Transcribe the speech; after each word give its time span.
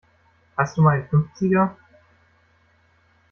Hast 0.57 0.77
du 0.77 0.81
mal 0.81 0.95
einen 0.97 1.07
Fünfziger? 1.09 1.77